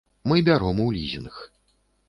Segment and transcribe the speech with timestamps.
[0.31, 1.39] Мы бяром у лізінг.